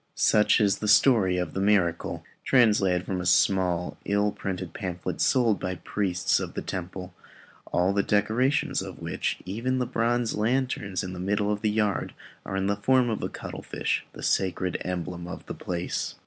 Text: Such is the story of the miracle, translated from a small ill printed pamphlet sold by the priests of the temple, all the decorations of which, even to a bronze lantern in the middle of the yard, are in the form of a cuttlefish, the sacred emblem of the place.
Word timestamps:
Such 0.15 0.59
is 0.59 0.79
the 0.79 0.87
story 0.87 1.37
of 1.37 1.53
the 1.53 1.59
miracle, 1.61 2.23
translated 2.43 3.05
from 3.05 3.21
a 3.21 3.25
small 3.27 3.99
ill 4.05 4.31
printed 4.31 4.73
pamphlet 4.73 5.21
sold 5.21 5.59
by 5.59 5.75
the 5.75 5.81
priests 5.81 6.39
of 6.39 6.55
the 6.55 6.63
temple, 6.63 7.13
all 7.71 7.93
the 7.93 8.01
decorations 8.01 8.81
of 8.81 8.97
which, 8.99 9.37
even 9.45 9.77
to 9.77 9.83
a 9.83 9.85
bronze 9.85 10.33
lantern 10.33 10.95
in 11.03 11.13
the 11.13 11.19
middle 11.19 11.53
of 11.53 11.61
the 11.61 11.69
yard, 11.69 12.15
are 12.47 12.57
in 12.57 12.65
the 12.65 12.75
form 12.77 13.11
of 13.11 13.21
a 13.21 13.29
cuttlefish, 13.29 14.03
the 14.13 14.23
sacred 14.23 14.79
emblem 14.83 15.27
of 15.27 15.45
the 15.45 15.53
place. 15.53 16.15